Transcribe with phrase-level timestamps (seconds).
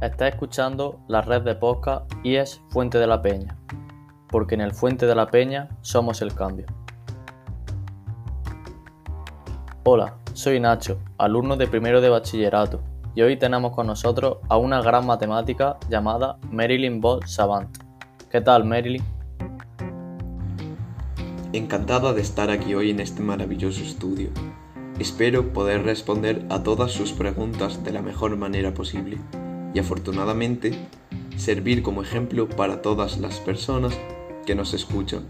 [0.00, 3.58] Estás escuchando la red de podcast IES Fuente de la Peña,
[4.28, 6.66] porque en el Fuente de la Peña somos el cambio.
[9.82, 12.80] Hola, soy Nacho, alumno de primero de bachillerato,
[13.16, 17.76] y hoy tenemos con nosotros a una gran matemática llamada Marilyn Ball Savant.
[18.30, 19.02] ¿Qué tal, Marilyn?
[21.52, 24.30] Encantada de estar aquí hoy en este maravilloso estudio.
[25.00, 29.18] Espero poder responder a todas sus preguntas de la mejor manera posible
[29.74, 30.72] y afortunadamente
[31.36, 33.98] servir como ejemplo para todas las personas
[34.46, 35.26] que nos escuchan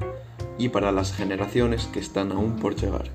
[0.58, 3.10] y para las generaciones que están aún por llegar.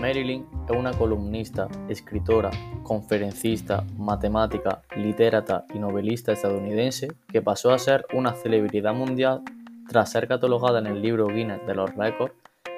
[0.00, 2.50] Marilyn es una columnista, escritora,
[2.82, 9.42] conferencista, matemática, literata y novelista estadounidense que pasó a ser una celebridad mundial
[9.88, 12.34] tras ser catalogada en el libro Guinness de los récords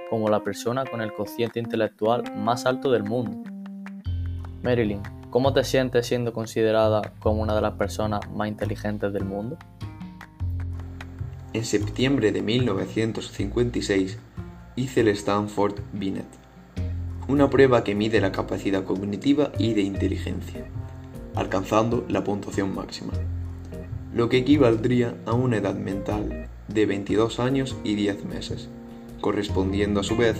[0.08, 3.42] como la persona con el cociente intelectual más alto del mundo.
[4.62, 9.56] Marilyn, ¿cómo te sientes siendo considerada como una de las personas más inteligentes del mundo?
[11.52, 14.18] En septiembre de 1956
[14.76, 16.28] hice el Stanford Binet,
[17.26, 20.66] una prueba que mide la capacidad cognitiva y de inteligencia,
[21.34, 23.12] alcanzando la puntuación máxima,
[24.14, 28.68] lo que equivaldría a una edad mental de 22 años y 10 meses
[29.20, 30.36] correspondiendo a su vez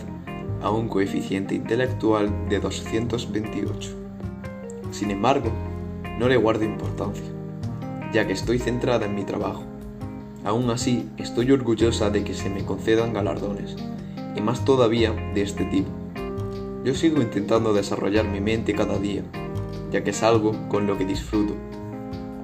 [0.62, 4.07] a un coeficiente intelectual de 228.
[4.90, 5.50] Sin embargo,
[6.18, 7.24] no le guardo importancia,
[8.12, 9.64] ya que estoy centrada en mi trabajo.
[10.44, 13.76] Aún así, estoy orgullosa de que se me concedan galardones,
[14.34, 15.90] y más todavía de este tipo.
[16.84, 19.22] Yo sigo intentando desarrollar mi mente cada día,
[19.90, 21.54] ya que es algo con lo que disfruto,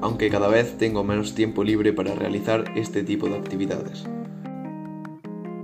[0.00, 4.04] aunque cada vez tengo menos tiempo libre para realizar este tipo de actividades.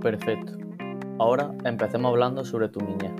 [0.01, 0.53] Perfecto.
[1.19, 3.11] Ahora empecemos hablando sobre tu niñez.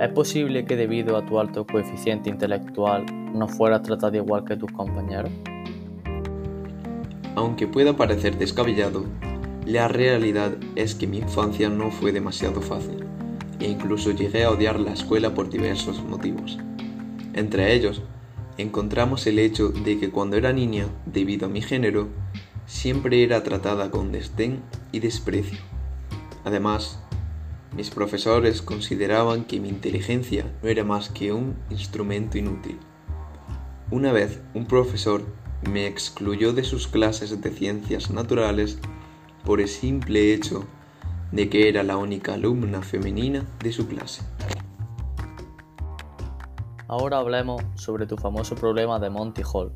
[0.00, 3.04] ¿Es posible que debido a tu alto coeficiente intelectual
[3.34, 5.30] no fueras tratada igual que tus compañeros?
[7.34, 9.04] Aunque pueda parecer descabellado,
[9.66, 13.04] la realidad es que mi infancia no fue demasiado fácil
[13.60, 16.58] e incluso llegué a odiar la escuela por diversos motivos.
[17.34, 18.02] Entre ellos,
[18.58, 22.08] encontramos el hecho de que cuando era niña, debido a mi género,
[22.66, 25.58] siempre era tratada con desdén y desprecio.
[26.44, 27.01] Además,
[27.74, 32.78] mis profesores consideraban que mi inteligencia no era más que un instrumento inútil.
[33.90, 35.22] Una vez un profesor
[35.70, 38.78] me excluyó de sus clases de ciencias naturales
[39.44, 40.64] por el simple hecho
[41.30, 44.22] de que era la única alumna femenina de su clase.
[46.88, 49.72] Ahora hablemos sobre tu famoso problema de Monty Hall.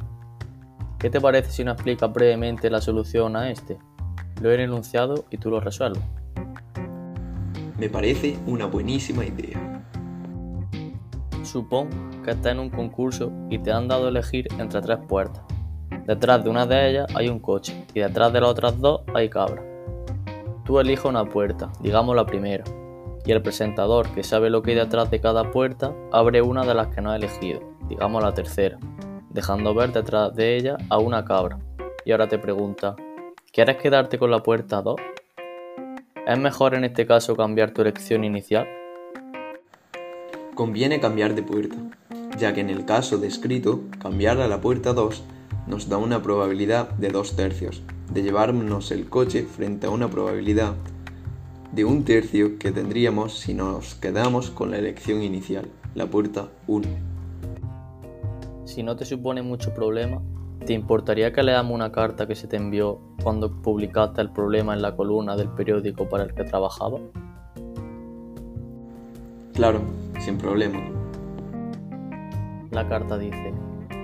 [0.98, 3.78] ¿Qué te parece si nos explicas brevemente la solución a este?
[4.42, 6.02] Lo he enunciado y tú lo resuelves.
[7.78, 9.82] Me parece una buenísima idea.
[11.42, 11.90] Supón
[12.24, 15.42] que estás en un concurso y te han dado a elegir entre tres puertas.
[16.06, 19.28] Detrás de una de ellas hay un coche y detrás de las otras dos hay
[19.28, 19.62] cabras.
[20.64, 22.64] Tú eliges una puerta, digamos la primera,
[23.26, 26.74] y el presentador que sabe lo que hay detrás de cada puerta abre una de
[26.74, 27.60] las que no ha elegido,
[27.90, 28.78] digamos la tercera,
[29.28, 31.58] dejando ver detrás de ella a una cabra.
[32.06, 32.96] Y ahora te pregunta,
[33.52, 34.96] ¿quieres quedarte con la puerta 2?
[36.26, 38.66] ¿Es mejor en este caso cambiar tu elección inicial?
[40.56, 41.76] Conviene cambiar de puerta,
[42.36, 45.22] ya que en el caso descrito, cambiar a la puerta 2
[45.68, 47.80] nos da una probabilidad de 2 tercios
[48.12, 50.74] de llevarnos el coche frente a una probabilidad
[51.70, 56.88] de un tercio que tendríamos si nos quedamos con la elección inicial, la puerta 1.
[58.64, 60.20] Si no te supone mucho problema,
[60.64, 64.82] ¿Te importaría que leamos una carta que se te envió cuando publicaste el problema en
[64.82, 66.98] la columna del periódico para el que trabajaba?
[69.54, 69.80] Claro,
[70.18, 70.80] sin problema.
[72.70, 73.54] La carta dice,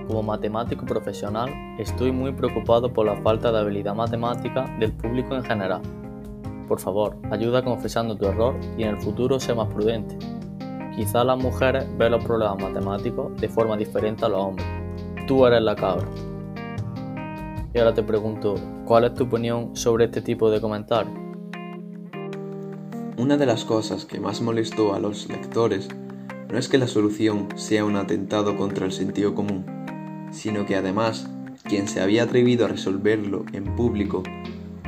[0.07, 1.49] como matemático profesional,
[1.79, 5.81] estoy muy preocupado por la falta de habilidad matemática del público en general.
[6.67, 10.17] Por favor, ayuda confesando tu error y en el futuro sé más prudente.
[10.95, 14.67] Quizá las mujeres ven los problemas matemáticos de forma diferente a los hombres.
[15.27, 16.07] Tú eres la cabra.
[17.73, 18.53] Y ahora te pregunto,
[18.85, 21.17] ¿cuál es tu opinión sobre este tipo de comentarios?
[23.17, 25.87] Una de las cosas que más molestó a los lectores
[26.51, 29.65] no es que la solución sea un atentado contra el sentido común,
[30.31, 31.27] sino que además
[31.63, 34.21] quien se había atrevido a resolverlo en público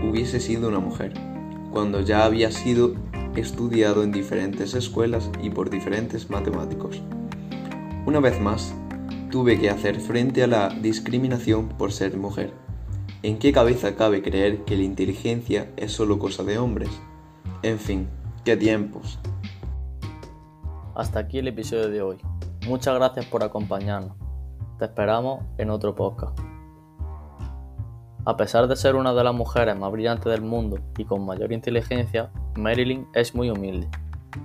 [0.03, 1.13] hubiese sido una mujer,
[1.71, 2.93] cuando ya había sido
[3.35, 7.01] estudiado en diferentes escuelas y por diferentes matemáticos.
[8.05, 8.75] Una vez más,
[9.31, 12.53] tuve que hacer frente a la discriminación por ser mujer
[13.23, 16.89] ¿En qué cabeza cabe creer que la inteligencia es solo cosa de hombres?
[17.63, 18.07] En fin,
[18.43, 19.19] qué tiempos.
[20.93, 22.17] Hasta aquí el episodio de hoy.
[22.67, 24.15] Muchas gracias por acompañarnos.
[24.77, 26.39] Te esperamos en otro podcast.
[28.25, 31.51] A pesar de ser una de las mujeres más brillantes del mundo y con mayor
[31.51, 33.87] inteligencia, Marilyn es muy humilde.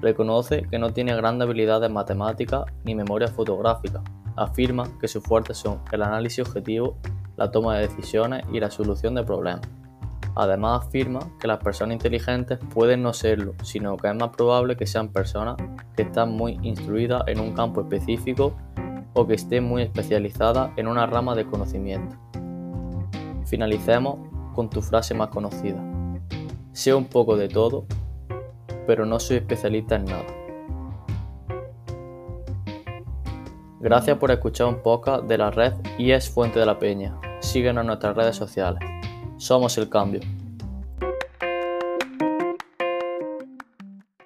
[0.01, 4.03] Reconoce que no tiene grandes habilidades en matemáticas ni memoria fotográfica.
[4.37, 6.97] Afirma que sus fuertes son el análisis objetivo,
[7.41, 9.63] la toma de decisiones y la solución de problemas.
[10.37, 14.87] Además afirma que las personas inteligentes pueden no serlo, sino que es más probable que
[14.87, 15.57] sean personas
[15.97, 18.55] que están muy instruidas en un campo específico
[19.15, 22.15] o que estén muy especializadas en una rama de conocimiento.
[23.47, 24.19] Finalicemos
[24.55, 25.83] con tu frase más conocida.
[26.73, 27.87] Sé un poco de todo,
[28.87, 30.27] pero no soy especialista en nada.
[33.81, 37.19] Gracias por escuchar un podcast de la red IES Fuente de la Peña.
[37.51, 38.79] Síguenos en nuestras redes sociales.
[39.37, 40.21] Somos el cambio.